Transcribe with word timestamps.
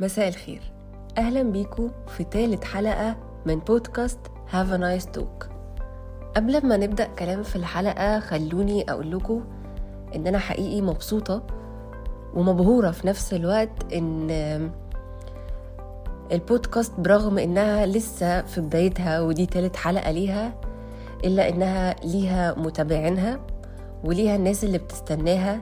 مساء 0.00 0.28
الخير. 0.28 0.60
أهلا 1.18 1.42
بيكم 1.42 1.90
في 2.08 2.24
تالت 2.24 2.64
حلقة 2.64 3.16
من 3.46 3.58
بودكاست 3.58 4.18
a 4.52 4.78
Nice 4.78 5.18
Talk. 5.18 5.46
قبل 6.36 6.66
ما 6.66 6.76
نبدأ 6.76 7.04
كلام 7.04 7.42
في 7.42 7.56
الحلقة 7.56 8.20
خلوني 8.20 8.90
أقول 8.90 9.10
لكم 9.10 9.44
إن 10.14 10.26
أنا 10.26 10.38
حقيقي 10.38 10.80
مبسوطة 10.80 11.42
ومبهورة 12.34 12.90
في 12.90 13.06
نفس 13.06 13.34
الوقت 13.34 13.92
إن 13.92 14.30
البودكاست 16.32 16.92
برغم 17.00 17.38
إنها 17.38 17.86
لسه 17.86 18.42
في 18.42 18.60
بدايتها 18.60 19.20
ودي 19.20 19.46
تالت 19.46 19.76
حلقة 19.76 20.10
ليها 20.10 20.54
إلا 21.24 21.48
إنها 21.48 21.96
ليها 22.04 22.54
متابعينها 22.54 23.40
وليها 24.04 24.36
الناس 24.36 24.64
اللي 24.64 24.78
بتستناها 24.78 25.60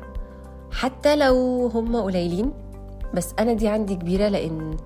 حتى 0.70 1.16
لو 1.16 1.66
هم 1.66 1.96
قليلين. 1.96 2.65
بس 3.16 3.34
أنا 3.38 3.52
دي 3.52 3.68
عندي 3.68 3.94
كبيرة 3.94 4.28
لأن 4.28 4.76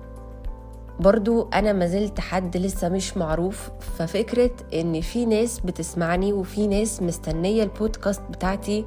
برضو 0.99 1.49
أنا 1.53 1.73
ما 1.73 1.87
زلت 1.87 2.19
حد 2.19 2.57
لسه 2.57 2.89
مش 2.89 3.17
معروف. 3.17 3.69
ففكرة 3.79 4.51
إن 4.73 5.01
في 5.01 5.25
ناس 5.25 5.59
بتسمعني 5.59 6.33
وفي 6.33 6.67
ناس 6.67 7.01
مستنية 7.01 7.63
البودكاست 7.63 8.21
بتاعتي 8.29 8.85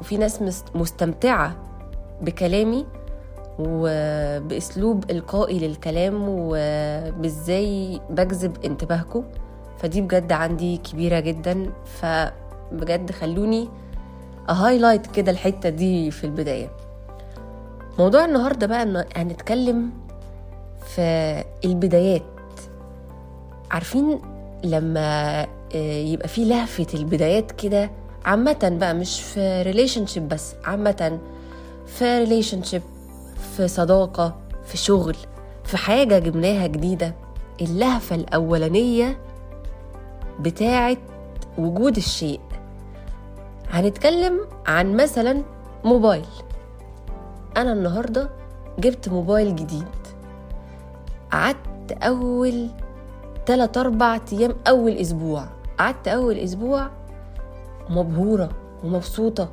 وفي 0.00 0.16
ناس 0.16 0.42
مستمتعة 0.74 1.56
بكلامي 2.22 2.86
وبأسلوب 3.58 5.10
إلقائي 5.10 5.58
للكلام 5.58 6.24
وبإزاي 6.28 8.00
بجذب 8.10 8.64
انتباهكم. 8.64 9.24
فدي 9.78 10.00
بجد 10.00 10.32
عندي 10.32 10.76
كبيرة 10.76 11.20
جدا. 11.20 11.72
فبجد 11.84 13.10
خلوني 13.10 13.68
highlight 14.48 15.06
كده 15.06 15.32
الحتة 15.32 15.68
دي 15.68 16.10
في 16.10 16.24
البداية. 16.24 16.70
موضوع 17.98 18.24
النهارده 18.24 18.66
بقى 18.66 19.06
هنتكلم 19.16 19.90
في 20.94 21.44
البدايات. 21.64 22.22
عارفين 23.70 24.20
لما 24.64 25.42
آه، 25.74 26.02
يبقى 26.04 26.28
في 26.28 26.44
لهفة 26.44 26.86
البدايات 26.94 27.52
كده 27.52 27.90
عامة 28.24 28.76
بقى 28.80 28.94
مش 28.94 29.22
في 29.22 29.62
relationship 29.62 30.28
بس 30.28 30.54
عامة 30.64 31.18
في 31.86 32.18
relationship 32.18 32.82
في 33.56 33.68
صداقة 33.68 34.36
في 34.64 34.76
شغل 34.76 35.16
في 35.64 35.76
حاجة 35.76 36.18
جبناها 36.18 36.66
جديدة. 36.66 37.14
اللهفة 37.60 38.16
الأولانية 38.16 39.18
بتاعة 40.40 40.96
وجود 41.58 41.96
الشيء. 41.96 42.40
هنتكلم 43.70 44.40
عن 44.66 44.96
مثلا 44.96 45.42
موبايل. 45.84 46.24
أنا 47.56 47.72
النهارده 47.72 48.30
جبت 48.78 49.08
موبايل 49.08 49.56
جديد. 49.56 49.84
قعدت 51.32 51.92
أول 52.02 52.68
تلات 53.46 53.76
أربع 53.76 54.20
أيام 54.32 54.54
أول 54.68 54.92
أسبوع. 54.92 55.44
قعدت 55.78 56.08
أول 56.08 56.38
أسبوع 56.38 56.90
مبهورة 57.90 58.48
ومبسوطة 58.84 59.48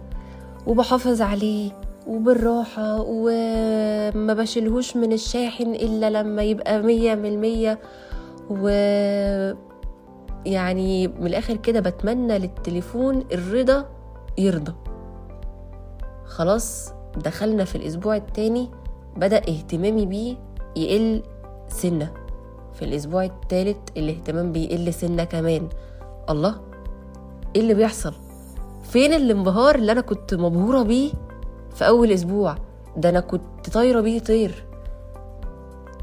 وبحافظ 0.67 1.21
عليه 1.21 1.71
وبالراحة 2.07 3.01
وما 3.01 4.33
بشيلهوش 4.33 4.97
من 4.97 5.13
الشاحن 5.13 5.75
إلا 5.75 6.09
لما 6.09 6.43
يبقى 6.43 6.81
مية 6.81 7.15
من 7.15 7.25
المية. 7.25 7.79
و 8.49 8.67
يعني 10.45 11.07
من 11.07 11.27
الآخر 11.27 11.55
كده 11.55 11.79
بتمنى 11.79 12.39
للتليفون 12.39 13.25
الرضا 13.31 13.85
يرضى. 14.37 14.73
خلاص 16.25 16.93
دخلنا 17.17 17.65
في 17.65 17.75
الأسبوع 17.75 18.15
التاني 18.15 18.69
بدأ 19.17 19.37
اهتمامي 19.37 20.05
بيه 20.05 20.35
يقل 20.75 21.23
سنة. 21.67 22.11
في 22.73 22.85
الأسبوع 22.85 23.23
التالت 23.23 23.97
الاهتمام 23.97 24.51
بيقل 24.51 24.93
سنة 24.93 25.23
كمان. 25.23 25.69
الله 26.29 26.55
إيه 27.55 27.61
اللي 27.61 27.73
بيحصل؟ 27.73 28.13
فين 28.83 29.13
الانبهار 29.13 29.75
اللي 29.75 29.91
أنا 29.91 30.01
كنت 30.01 30.33
مبهورة 30.33 30.83
بيه 30.83 31.11
في 31.75 31.87
أول 31.87 32.11
أسبوع؟ 32.11 32.55
ده 32.97 33.09
أنا 33.09 33.19
كنت 33.19 33.69
طايرة 33.73 34.01
بيه 34.01 34.19
طير. 34.19 34.65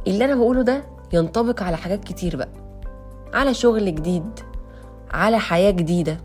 اللي 0.06 0.24
أنا 0.24 0.34
بقوله 0.34 0.62
ده 0.62 0.84
ينطبق 1.12 1.62
على 1.62 1.76
حاجات 1.76 2.04
كتير 2.04 2.36
بقى. 2.36 2.48
على 3.34 3.54
شغل 3.54 3.94
جديد 3.94 4.24
على 5.10 5.38
حياة 5.38 5.70
جديدة 5.70 6.18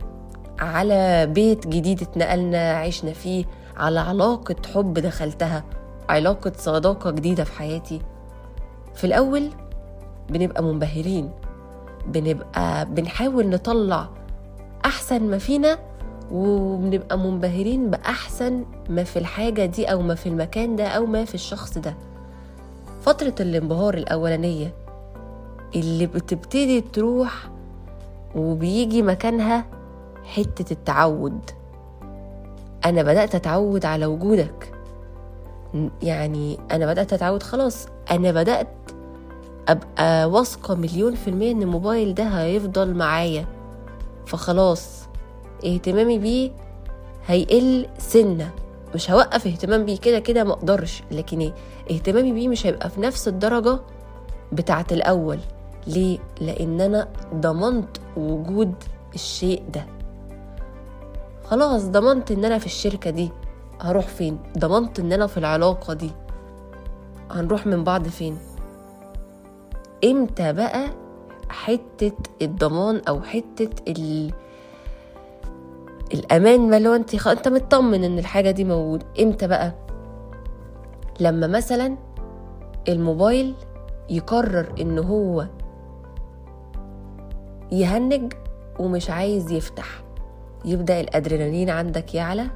على 0.59 1.25
بيت 1.25 1.67
جديد 1.67 2.01
اتنقلنا 2.01 2.71
عشنا 2.73 3.13
فيه 3.13 3.45
على 3.77 3.99
علاقة 3.99 4.55
حب 4.73 4.93
دخلتها 4.93 5.63
علاقة 6.09 6.51
صداقة 6.57 7.11
جديدة 7.11 7.43
في 7.43 7.51
حياتي. 7.51 8.01
في 8.95 9.03
الأول 9.03 9.49
بنبقى 10.29 10.63
منبهرين 10.63 11.31
بنبقى 12.07 12.85
بنحاول 12.85 13.47
نطلع 13.49 14.09
أحسن 14.85 15.23
ما 15.23 15.37
فينا 15.37 15.77
وبنبقى 16.31 17.17
منبهرين 17.17 17.89
بأحسن 17.89 18.65
ما 18.89 19.03
في 19.03 19.19
الحاجة 19.19 19.65
دي 19.65 19.85
أو 19.85 20.01
ما 20.01 20.15
في 20.15 20.29
المكان 20.29 20.75
ده 20.75 20.87
أو 20.87 21.05
ما 21.05 21.25
في 21.25 21.35
الشخص 21.35 21.77
ده. 21.77 21.95
فترة 23.01 23.35
الانبهار 23.39 23.93
الأولانية 23.93 24.73
اللي 25.75 26.05
بتبتدي 26.05 26.81
تروح 26.81 27.49
وبيجي 28.35 29.01
مكانها 29.01 29.65
حتة 30.23 30.73
التعود. 30.73 31.39
أنا 32.85 33.03
بدأت 33.03 33.35
أتعود 33.35 33.85
على 33.85 34.05
وجودك. 34.05 34.73
يعني 36.01 36.57
أنا 36.71 36.85
بدأت 36.85 37.13
أتعود 37.13 37.43
خلاص. 37.43 37.87
أنا 38.11 38.31
بدأت 38.31 38.67
أبقى 39.67 40.25
واثقة 40.29 40.75
مليون 40.75 41.15
في 41.15 41.27
المية 41.29 41.51
إن 41.51 41.61
الموبايل 41.61 42.13
ده 42.13 42.23
هيفضل 42.23 42.93
معايا. 42.93 43.45
فخلاص 44.25 45.07
اهتمامي 45.65 46.19
بيه 46.19 46.51
هيقل 47.27 47.87
سنة. 47.97 48.51
مش 48.95 49.11
هوقف 49.11 49.47
اهتمام 49.47 49.85
بيه 49.85 49.97
كده 49.97 50.19
كده 50.19 50.43
مقدرش 50.43 51.03
لكن 51.11 51.39
إيه؟ 51.39 51.53
اهتمامي 51.91 52.31
بيه 52.31 52.47
مش 52.47 52.65
هيبقى 52.67 52.89
في 52.89 53.01
نفس 53.01 53.27
الدرجة 53.27 53.79
بتاعت 54.51 54.93
الأول. 54.93 55.39
ليه؟ 55.87 56.19
لأن 56.41 56.81
أنا 56.81 57.07
ضمنت 57.35 57.97
وجود 58.17 58.73
الشيء 59.15 59.63
ده. 59.73 59.85
خلاص 61.53 61.85
ضمنت 61.85 62.31
إن 62.31 62.45
أنا 62.45 62.57
في 62.57 62.65
الشركة 62.65 63.09
دي 63.09 63.31
هروح 63.81 64.07
فين؟ 64.07 64.39
ضمنت 64.57 64.99
إن 64.99 65.13
أنا 65.13 65.27
في 65.27 65.37
العلاقة 65.37 65.93
دي. 65.93 66.11
هنروح 67.31 67.67
من 67.67 67.83
بعض 67.83 68.07
فين؟ 68.07 68.37
إمتى 70.03 70.53
بقى 70.53 70.89
حتة 71.49 72.11
الضمان 72.41 73.01
أو 73.07 73.21
حتة 73.21 73.69
ال... 73.91 74.31
الأمان 76.13 76.69
ما 76.69 76.79
لو 76.79 76.93
انت 76.93 77.15
خ... 77.15 77.27
أنت 77.27 77.47
مطمن 77.47 78.03
إن 78.03 78.19
الحاجة 78.19 78.51
دي 78.51 78.63
موجوده 78.63 79.05
إمتى 79.21 79.47
بقى؟ 79.47 79.73
لما 81.19 81.47
مثلا 81.47 81.97
الموبايل 82.89 83.53
يقرر 84.09 84.73
إن 84.81 84.99
هو 84.99 85.47
يهنج 87.71 88.33
ومش 88.79 89.09
عايز 89.09 89.51
يفتح. 89.51 90.02
يبدأ 90.65 90.99
الأدرينالين 90.99 91.69
عندك 91.69 92.15
يعلى 92.15 92.47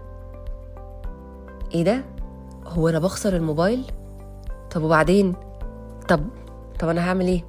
إيه 1.74 1.84
ده؟ 1.84 2.04
هو 2.66 2.90
أنا 2.90 3.00
بخسر 3.00 3.36
الموبايل؟ 3.36 3.84
طب 4.72 4.84
وبعدين؟ 4.84 5.34
طب 6.10 6.22
طب 6.80 6.90
أنا 6.90 7.10
هعمل 7.10 7.28
إيه؟ 7.28 7.44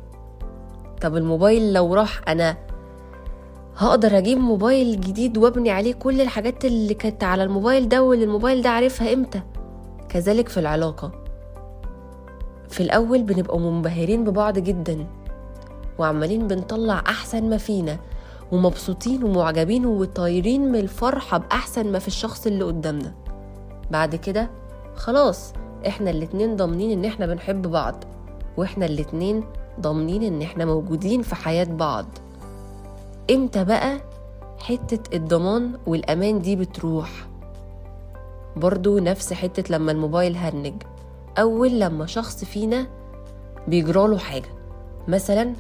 طب 1.01 1.17
الموبايل 1.17 1.73
لو 1.73 1.95
راح 1.95 2.21
أنا 2.29 2.57
هقدر 3.77 4.19
أجيب 4.19 4.39
موبايل 4.39 5.01
جديد 5.01 5.39
وأبني 5.39 5.71
عليه 5.71 5.95
كل 5.95 6.21
الحاجات 6.21 6.65
اللي 6.65 6.95
كانت 6.95 7.25
على 7.25 7.45
الموبايل 7.45 7.89
ده 7.89 8.03
واللي 8.03 8.25
الموبايل 8.25 8.63
ده 8.63 8.71
عارفها 8.71 9.13
إمتى؟ 9.13 9.43
كذلك 10.09 10.49
في 10.49 10.61
العلاقة. 10.61 11.13
في 12.69 12.83
الأول 12.83 13.23
بنبقى 13.23 13.59
منبهرين 13.59 14.25
ببعض 14.25 14.59
جدا 14.59 15.07
وعمالين 15.99 16.47
بنطلع 16.47 17.03
أحسن 17.07 17.51
ما 17.51 17.57
فينا. 17.57 17.99
ومبسوطين 18.53 19.25
ومعجبين 19.25 19.87
وطايرين 19.87 20.73
من 20.73 20.79
الفرحة 20.79 21.39
بأحسن 21.39 21.93
ما 21.93 21.99
في 21.99 22.09
الشخص 22.09 22.47
اللي 22.47 22.65
قدامنا. 22.65 23.15
بعد 23.91 24.17
كده 24.17 24.51
خلاص 24.97 25.53
إحنا 25.87 26.11
الاتنين 26.11 26.57
ضامنين 26.57 26.91
إن 26.99 27.05
إحنا 27.05 27.27
بنحب 27.27 27.63
بعض 27.63 28.05
وإحنا 28.57 28.87
الاتنين 28.87 29.45
ضامنين 29.81 30.23
إن 30.23 30.43
إحنا 30.43 30.65
موجودين 30.65 31.23
في 31.23 31.35
حياة 31.35 31.65
بعض. 31.65 32.07
إمتى 33.31 33.65
بقى 33.65 34.01
حتة 34.59 35.17
الضمان 35.17 35.73
والأمان 35.87 36.41
دي 36.41 36.57
بتروح؟ 36.57 37.11
برضو 38.57 38.99
نفس 38.99 39.33
حتة 39.33 39.75
لما 39.75 39.93
الموبايل 39.93 40.37
هنج. 40.37 40.75
أول 41.39 41.81
لما 41.81 42.07
شخص 42.07 42.45
فينا 42.45 42.87
بيجراله 43.69 44.19
حاجة 44.19 44.49
مثلا 45.09 45.53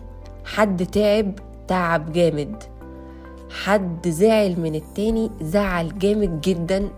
حد 0.44 0.86
تعب 0.86 1.32
تعب 1.68 2.12
جامد. 2.12 2.62
حد 3.50 4.08
زعل 4.08 4.60
من 4.60 4.74
التاني 4.74 5.30
زعل 5.40 5.98
جامد 5.98 6.40
جدا 6.40 6.88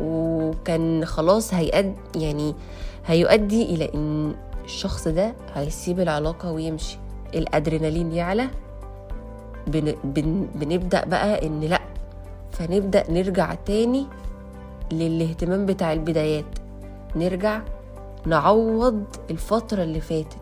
وكان 0.00 1.04
خلاص 1.04 1.54
هيأد 1.54 1.94
يعني 2.16 2.54
هيؤدي 3.06 3.62
إلى 3.62 3.90
إن 3.94 4.34
الشخص 4.64 5.08
ده 5.08 5.34
هيسيب 5.54 6.00
العلاقة 6.00 6.52
ويمشي. 6.52 6.98
الأدرينالين 7.34 8.12
يعلى. 8.12 8.48
بن 9.66 9.94
بن 10.04 10.46
بنبدأ 10.54 11.04
بقى 11.04 11.46
إن 11.46 11.60
لأ 11.60 11.80
فنبدأ 12.52 13.04
نرجع 13.10 13.54
تاني 13.54 14.06
للاهتمام 14.92 15.66
بتاع 15.66 15.92
البدايات. 15.92 16.44
نرجع 17.16 17.60
نعوض 18.26 19.04
الفترة 19.30 19.82
اللي 19.82 20.00
فاتت. 20.00 20.36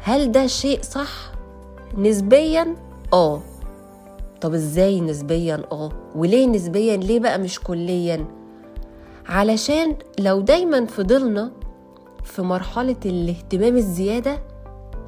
هل 0.00 0.32
ده 0.32 0.46
شيء 0.46 0.82
صح؟ 0.82 1.32
نسبيا 1.98 2.74
آه. 3.12 3.40
طب 4.40 4.54
إزاي 4.54 5.00
نسبيا؟ 5.00 5.62
آه. 5.72 5.92
وليه 6.14 6.46
نسبيا؟ 6.46 6.96
ليه 6.96 7.20
بقى 7.20 7.38
مش 7.38 7.60
كليا؟ 7.60 8.26
علشان 9.26 9.96
لو 10.18 10.40
دايما 10.40 10.86
فضلنا 10.86 11.50
في 12.24 12.42
مرحلة 12.42 12.96
الاهتمام 13.06 13.76
الزيادة 13.76 14.38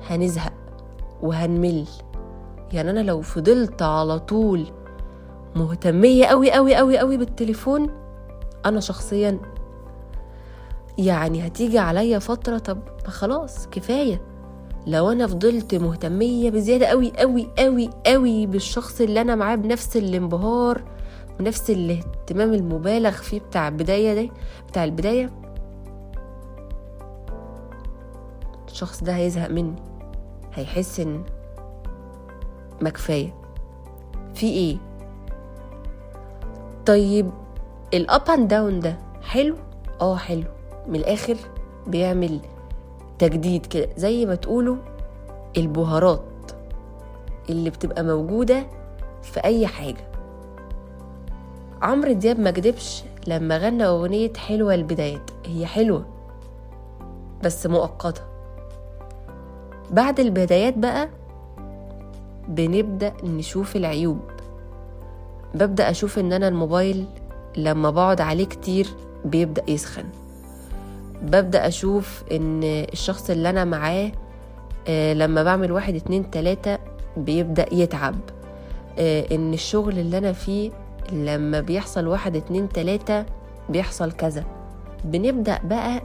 هنزهق 0.08 0.52
وهنمل. 1.22 1.84
يعني 2.72 2.90
أنا 2.90 3.00
لو 3.00 3.20
فضلت 3.22 3.82
على 3.82 4.18
طول 4.18 4.66
مهتمية 5.56 6.26
قوي 6.26 6.52
قوي 6.52 6.74
قوي 6.74 6.98
قوي 6.98 7.16
بالتليفون 7.16 7.90
أنا 8.66 8.80
شخصيا 8.80 9.38
يعني 10.98 11.46
هتيجي 11.46 11.78
عليا 11.78 12.18
فترة 12.18 12.58
طب 12.58 12.78
خلاص 13.06 13.66
كفاية. 13.68 14.22
لو 14.86 15.12
أنا 15.12 15.26
فضلت 15.26 15.74
مهتمية 15.74 16.50
بزيادة 16.50 16.86
قوي 16.86 17.12
قوي 17.18 17.48
قوي 17.58 17.90
قوي 18.06 18.46
بالشخص 18.46 19.00
اللي 19.00 19.20
أنا 19.20 19.34
معاه 19.34 19.56
بنفس 19.56 19.96
الانبهار 19.96 20.82
ونفس 21.40 21.70
الاهتمام 21.70 22.54
المبالغ 22.54 23.10
فيه 23.10 23.40
بتاع 23.40 23.68
البداية 23.68 24.14
ده 24.14 24.32
بتاع 24.68 24.84
البداية 24.84 25.30
الشخص 28.68 29.04
ده 29.04 29.16
هيزهق 29.16 29.50
مني 29.50 29.76
هيحس 30.54 31.00
إن 31.00 31.24
ما 32.80 32.90
كفاية. 32.90 33.34
في 34.34 34.46
إيه؟ 34.46 34.76
طيب 36.86 37.30
ال 37.94 38.06
up 38.06 38.30
and 38.30 38.48
down 38.48 38.80
ده 38.80 38.98
حلو؟ 39.22 39.56
آه 40.00 40.16
حلو. 40.16 40.44
من 40.88 40.96
الآخر 40.96 41.36
بيعمل 41.86 42.40
تجديد 43.20 43.66
كده. 43.66 43.88
زي 43.96 44.26
ما 44.26 44.34
تقولوا 44.34 44.76
البهارات 45.56 46.22
اللي 47.50 47.70
بتبقى 47.70 48.04
موجودة 48.04 48.66
في 49.22 49.40
أي 49.44 49.66
حاجة. 49.66 50.10
عمرو 51.82 52.12
دياب 52.12 52.40
ما 52.40 52.50
كدبش 52.50 53.04
لما 53.26 53.58
غنى 53.58 53.86
أغنية 53.86 54.32
حلوة 54.32 54.74
البدايات. 54.74 55.30
هي 55.46 55.66
حلوة 55.66 56.06
بس 57.44 57.66
مؤقتة. 57.66 58.22
بعد 59.90 60.20
البدايات 60.20 60.78
بقى 60.78 61.08
بنبدأ 62.48 63.12
نشوف 63.24 63.76
العيوب. 63.76 64.20
ببدأ 65.54 65.90
أشوف 65.90 66.18
إن 66.18 66.32
أنا 66.32 66.48
الموبايل 66.48 67.04
لما 67.56 67.90
بقعد 67.90 68.20
عليه 68.20 68.46
كتير 68.46 68.86
بيبدأ 69.24 69.62
يسخن. 69.70 70.04
ببدأ 71.22 71.68
أشوف 71.68 72.22
إن 72.32 72.60
الشخص 72.64 73.30
اللي 73.30 73.50
أنا 73.50 73.64
معاه 73.64 74.12
آه، 74.88 75.12
لما 75.14 75.42
بعمل 75.42 75.72
واحد 75.72 75.94
اتنين 75.94 76.30
تلاتة 76.30 76.78
بيبدأ 77.16 77.66
يتعب. 77.74 78.14
آه، 78.98 79.26
إن 79.34 79.52
الشغل 79.54 79.98
اللي 79.98 80.18
أنا 80.18 80.32
فيه 80.32 80.70
لما 81.12 81.60
بيحصل 81.60 82.06
واحد 82.06 82.36
اتنين 82.36 82.68
تلاتة 82.68 83.24
بيحصل 83.68 84.12
كذا. 84.12 84.44
بنبدأ 85.04 85.58
بقى 85.64 86.02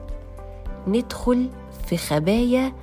ندخل 0.88 1.50
في 1.88 1.98
خبايا 1.98 2.74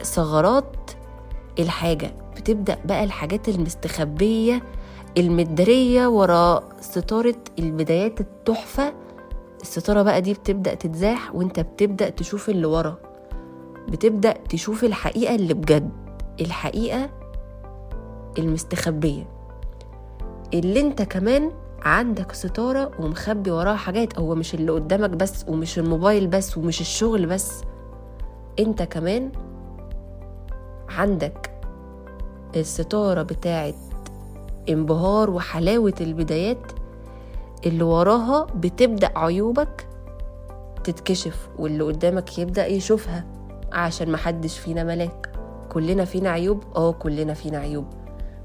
وثغرات 0.00 0.76
الحاجة. 1.58 2.10
بتبدأ 2.36 2.76
بقى 2.84 3.04
الحاجات 3.04 3.48
المستخبية 3.48 4.62
المدارية 5.18 6.06
وراء 6.06 6.62
ستارة 6.80 7.34
البدايات 7.58 8.20
التحفة 8.20 8.92
الستارة 9.62 10.02
بقى 10.02 10.20
دي 10.20 10.34
بتبدأ 10.34 10.74
تتزاح 10.74 11.34
وانت 11.34 11.60
بتبدأ 11.60 12.08
تشوف 12.08 12.48
اللي 12.50 12.66
ورا. 12.66 12.96
بتبدأ 13.88 14.32
تشوف 14.48 14.84
الحقيقة 14.84 15.34
اللي 15.34 15.54
بجد 15.54 15.90
الحقيقة 16.40 17.10
المستخبية. 18.38 19.28
اللي 20.54 20.80
انت 20.80 21.02
كمان 21.02 21.50
عندك 21.82 22.32
ستارة 22.32 22.90
ومخبي 23.00 23.50
وراها 23.50 23.76
حاجات 23.76 24.18
هو 24.18 24.34
مش 24.34 24.54
اللي 24.54 24.72
قدامك 24.72 25.10
بس 25.10 25.44
ومش 25.48 25.78
الموبايل 25.78 26.26
بس 26.26 26.58
ومش 26.58 26.80
الشغل 26.80 27.26
بس. 27.26 27.60
انت 28.58 28.82
كمان 28.82 29.32
عندك 30.88 31.50
الستارة 32.56 33.22
بتاعت 33.22 33.74
انبهار 34.68 35.30
وحلاوة 35.30 35.94
البدايات 36.00 36.72
اللي 37.66 37.84
وراها 37.84 38.46
بتبدأ 38.54 39.10
عيوبك 39.18 39.86
تتكشف 40.84 41.48
واللي 41.58 41.84
قدامك 41.84 42.38
يبدأ 42.38 42.66
يشوفها 42.66 43.24
عشان 43.72 44.12
محدش 44.12 44.58
فينا 44.58 44.84
ملاك. 44.84 45.32
كلنا 45.72 46.04
فينا 46.04 46.30
عيوب؟ 46.30 46.62
آه 46.76 46.92
كلنا 46.92 47.34
فينا 47.34 47.58
عيوب. 47.58 47.84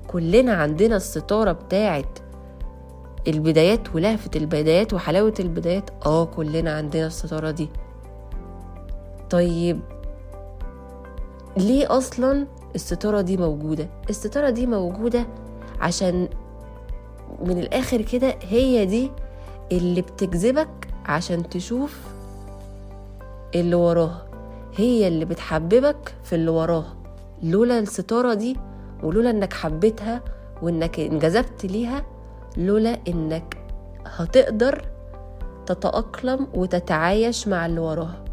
كلنا 0.08 0.54
عندنا 0.54 0.96
الستارة 0.96 1.52
بتاعت 1.52 2.20
البدايات 3.28 3.96
ولهفة 3.96 4.32
البدايات 4.36 4.94
وحلاوة 4.94 5.34
البدايات؟ 5.40 5.90
آه 6.06 6.26
كلنا 6.26 6.74
عندنا 6.78 7.08
الستارة 7.08 7.52
دي. 7.52 7.70
طيب 9.30 9.80
ليه 11.58 11.98
أصلا 11.98 12.48
الستارة 12.76 13.22
دي 13.22 13.38
موجودة؟ 13.38 13.90
الستارة 14.10 14.50
دي 14.50 14.66
موجودة 14.68 15.28
عشان 15.82 16.30
من 17.46 17.60
الآخر 17.60 18.02
كده 18.02 18.36
هي 18.42 18.86
دي 18.86 19.12
اللي 19.72 20.02
بتجذبك 20.02 20.88
عشان 21.06 21.50
تشوف 21.50 22.00
اللي 23.56 23.76
وراها. 23.76 24.28
هي 24.76 25.08
اللي 25.08 25.26
بتحببك 25.26 26.14
في 26.24 26.36
اللي 26.36 26.52
وراها. 26.52 26.94
لولا 27.44 27.80
الستارة 27.80 28.34
دي 28.34 28.58
ولولا 29.04 29.30
إنك 29.30 29.54
حبيتها 29.54 30.22
وإنك 30.62 31.00
انجذبت 31.00 31.66
ليها 31.66 32.06
لولا 32.58 32.98
إنك 33.08 33.58
هتقدر 34.06 34.86
تتأقلم 35.66 36.48
وتتعايش 36.54 37.48
مع 37.48 37.66
اللي 37.66 37.80
وراها. 37.80 38.24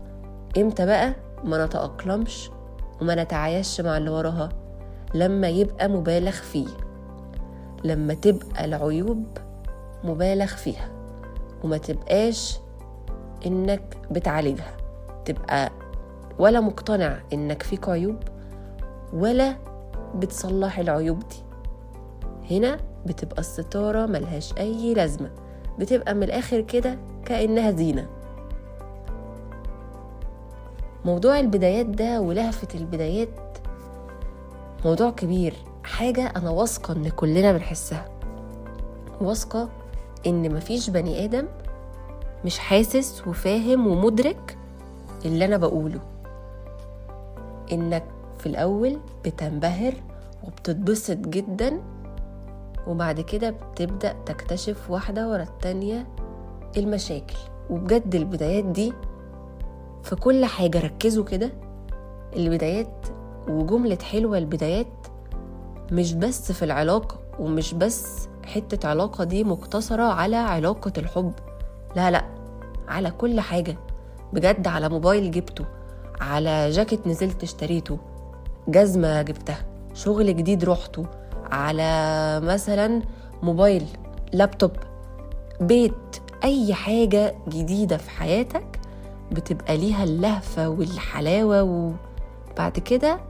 إمتى 0.59 0.87
بقى؟ 0.87 1.15
ما 1.45 1.67
نتأقلمش 1.67 2.51
وما 3.01 3.15
نتعايش 3.25 3.81
مع 3.81 3.97
اللي 3.97 4.11
وراها. 4.11 4.49
لما 5.15 5.49
يبقى 5.49 5.89
مبالغ 5.89 6.31
فيه. 6.33 6.67
لما 7.85 8.15
تبقى 8.15 8.65
العيوب 8.65 9.27
مبالغ 10.05 10.47
فيها 10.47 10.89
وما 11.65 11.77
تبقاش 11.77 12.59
إنك 13.47 13.99
بتعالجها. 14.11 14.77
تبقى 15.25 15.71
ولا 16.39 16.61
مقتنع 16.61 17.19
إنك 17.33 17.63
فيك 17.63 17.89
عيوب 17.89 18.17
ولا 19.13 19.57
بتصلح 20.15 20.79
العيوب 20.79 21.19
دي. 21.19 21.43
هنا 22.51 22.77
بتبقى 23.07 23.39
الستارة 23.39 24.07
ملهاش 24.07 24.55
أي 24.59 24.95
لازمة. 24.95 25.31
بتبقى 25.79 26.15
من 26.15 26.23
الآخر 26.23 26.61
كده 26.61 26.99
كأنها 27.25 27.71
زينة. 27.71 28.07
موضوع 31.05 31.41
البدايات 31.41 31.87
ده 31.87 32.21
ولهفة 32.21 32.69
البدايات 32.75 33.29
موضوع 34.85 35.11
كبير. 35.11 35.55
حاجة 35.85 36.33
أنا 36.37 36.51
واثقة 36.51 36.93
إن 36.93 37.09
كلنا 37.09 37.53
بنحسها. 37.53 38.05
واثقة 39.21 39.69
إن 40.27 40.55
مفيش 40.55 40.91
بني 40.91 41.25
آدم 41.25 41.47
مش 42.45 42.59
حاسس 42.59 43.23
وفاهم 43.27 43.87
ومدرك 43.87 44.57
اللي 45.25 45.45
أنا 45.45 45.57
بقوله. 45.57 46.01
إنك 47.73 48.05
في 48.39 48.47
الأول 48.47 48.99
بتنبهر 49.25 49.95
وبتتبسط 50.45 51.17
جدا 51.17 51.81
وبعد 52.87 53.21
كده 53.21 53.51
بتبدأ 53.51 54.15
تكتشف 54.27 54.91
واحدة 54.91 55.29
ورا 55.29 55.43
التانية 55.43 56.07
المشاكل. 56.77 57.37
وبجد 57.71 58.15
البدايات 58.15 58.65
دي 58.65 58.93
في 60.03 60.17
كل 60.17 60.45
حاجة 60.45 60.81
ركزوا 60.81 61.25
كده. 61.25 61.51
البدايات 62.37 63.07
وجملة 63.49 63.99
حلوة 64.03 64.39
البدايات 64.39 64.87
مش 65.93 66.13
بس 66.15 66.53
في 66.53 66.65
العلاقة 66.65 67.17
ومش 67.39 67.75
بس 67.75 68.29
حتة 68.47 68.89
علاقة 68.89 69.25
دي 69.25 69.45
مقتصرة 69.45 70.03
على 70.03 70.37
علاقة 70.37 70.93
الحب. 70.99 71.33
لا 71.97 72.11
لا 72.11 72.25
على 72.89 73.11
كل 73.11 73.41
حاجة. 73.41 73.77
بجد 74.33 74.67
على 74.69 74.89
موبايل 74.89 75.31
جبته 75.31 75.65
على 76.21 76.71
جاكيت 76.71 77.07
نزلت 77.07 77.43
اشتريته 77.43 77.99
جزمة 78.69 79.23
جبتها 79.23 79.59
شغل 79.95 80.37
جديد 80.37 80.65
روحته 80.65 81.07
على 81.51 82.41
مثلا 82.43 83.03
موبايل 83.43 83.87
لابتوب 84.33 84.71
بيت 85.61 86.17
أي 86.45 86.75
حاجة 86.75 87.35
جديدة 87.49 87.97
في 87.97 88.11
حياتك 88.11 88.81
بتبقى 89.33 89.77
ليها 89.77 90.05
اللهفة 90.05 90.69
والحلاوة 90.69 91.63
وبعد 91.63 92.73
كده 92.79 93.21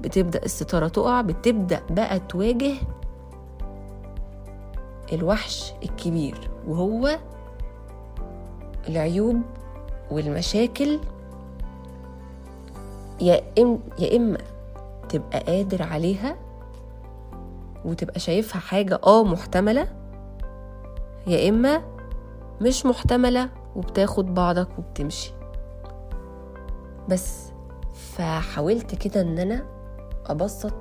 بتبدأ 0.00 0.42
الستارة 0.44 0.88
تقع 0.88 1.20
بتبدأ 1.20 1.82
بقى 1.90 2.20
تواجه 2.20 2.74
الوحش 5.12 5.72
الكبير 5.82 6.50
وهو 6.68 7.18
العيوب 8.88 9.42
والمشاكل. 10.10 10.98
يا 13.20 13.42
إم 13.58 13.78
يا 13.98 14.16
إما 14.16 14.38
تبقى 15.08 15.40
قادر 15.40 15.82
عليها 15.82 16.36
وتبقى 17.84 18.20
شايفها 18.20 18.60
حاجة 18.60 19.00
آه 19.06 19.24
محتملة 19.24 19.88
يا 21.26 21.48
إما 21.48 21.82
مش 22.60 22.86
محتملة 22.86 23.48
وبتاخد 23.76 24.34
بعضك 24.34 24.68
وبتمشي. 24.78 25.32
بس 27.08 27.52
فحاولت 27.94 28.94
كده 28.94 29.20
إن 29.20 29.38
أنا 29.38 29.64
أبسط 30.32 30.74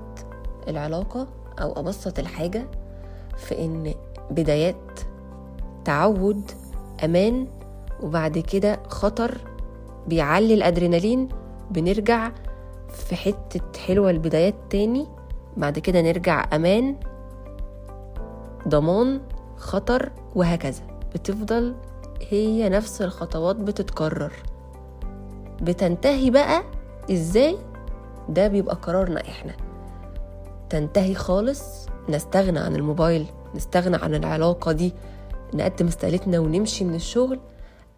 العلاقة 0.67 1.27
أو 1.61 1.79
أبسط 1.79 2.19
الحاجة 2.19 2.67
في 3.37 3.65
إن 3.65 3.93
بدايات 4.31 4.99
تعود 5.85 6.51
أمان 7.03 7.47
وبعد 8.03 8.37
كده 8.37 8.79
خطر 8.87 9.37
بيعلي 10.07 10.53
الأدرينالين 10.53 11.29
بنرجع 11.71 12.31
في 12.89 13.15
حتة 13.15 13.79
حلوة 13.87 14.09
البدايات 14.09 14.55
تاني 14.69 15.07
بعد 15.57 15.79
كده 15.79 16.01
نرجع 16.01 16.45
أمان 16.53 16.95
ضمان 18.67 19.21
خطر 19.57 20.11
وهكذا. 20.35 20.81
بتفضل 21.13 21.75
هي 22.29 22.69
نفس 22.69 23.01
الخطوات 23.01 23.55
بتتكرر. 23.55 24.31
بتنتهي 25.61 26.29
بقى 26.29 26.63
إزاي؟ 27.11 27.57
ده 28.29 28.47
بيبقى 28.47 28.75
قرارنا 28.75 29.21
إحنا. 29.21 29.53
تنتهي 30.69 31.13
خالص 31.15 31.87
نستغنى 32.09 32.59
عن 32.59 32.75
الموبايل 32.75 33.25
نستغنى 33.55 33.95
عن 33.97 34.15
العلاقة 34.15 34.71
دي 34.71 34.93
نقدم 35.53 35.87
استقالتنا 35.87 36.39
ونمشي 36.39 36.85
من 36.85 36.95
الشغل 36.95 37.39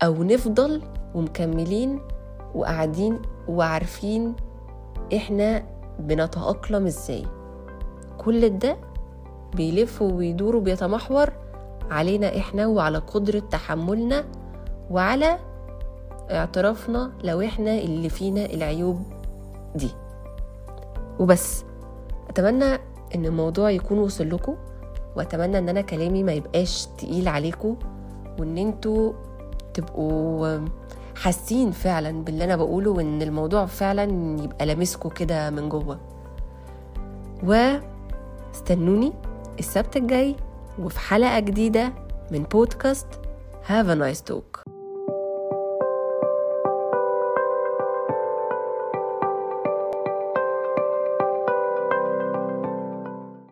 أو 0.03 0.23
نفضل 0.23 0.81
ومكملين 1.15 1.99
وقاعدين 2.55 3.19
وعارفين 3.47 4.35
إحنا 5.15 5.63
بنتأقلم 5.99 6.85
إزاي. 6.85 7.25
كل 8.17 8.57
ده 8.59 8.77
بيلف 9.55 10.01
وبيدور 10.01 10.55
وبيتمحور 10.55 11.29
علينا 11.91 12.37
إحنا 12.37 12.67
وعلى 12.67 12.97
قدرة 12.97 13.39
تحملنا 13.39 14.23
وعلى 14.89 15.37
اعترافنا 16.31 17.11
لو 17.23 17.41
إحنا 17.41 17.73
اللي 17.79 18.09
فينا 18.09 18.45
العيوب 18.45 19.01
دي. 19.75 19.89
وبس. 21.19 21.63
أتمنى 22.29 22.73
إن 23.15 23.25
الموضوع 23.25 23.71
يكون 23.71 23.97
وصل 23.99 24.29
لكم 24.29 24.55
وأتمنى 25.15 25.57
إن 25.57 25.69
أنا 25.69 25.81
كلامي 25.81 26.23
ما 26.23 26.31
يبقاش 26.33 26.85
تقيل 26.97 27.27
عليكم 27.27 27.75
وإن 28.39 28.57
أنتوا 28.57 29.13
تبقوا 29.73 30.59
حاسين 31.15 31.71
فعلا 31.71 32.23
باللي 32.23 32.43
أنا 32.43 32.55
بقوله 32.55 32.91
وإن 32.91 33.21
الموضوع 33.21 33.65
فعلا 33.65 34.03
يبقى 34.43 34.65
لامسكوا 34.65 35.11
كده 35.11 35.49
من 35.49 35.69
جوه. 35.69 35.99
واستنوني 37.43 39.13
السبت 39.59 39.97
الجاي 39.97 40.35
وفي 40.79 40.99
حلقة 40.99 41.39
جديدة 41.39 41.93
من 42.31 42.43
بودكاست 42.43 43.07
Have 43.69 43.87
a 43.87 43.95
nice 43.95 44.21
talk. 44.21 44.72